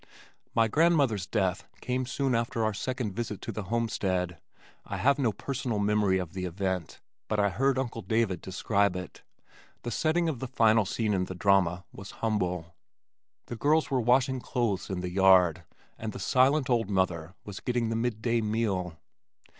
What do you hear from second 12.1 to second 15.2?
humble. The girls were washing clothes in the